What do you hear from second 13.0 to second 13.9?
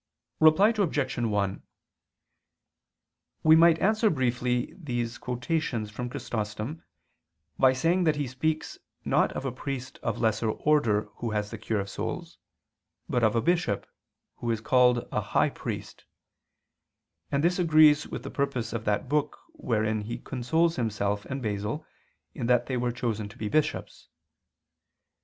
but of a bishop,